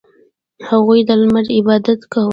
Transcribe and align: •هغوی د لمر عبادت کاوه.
•هغوی 0.69 0.99
د 1.07 1.09
لمر 1.21 1.45
عبادت 1.57 1.99
کاوه. 2.11 2.29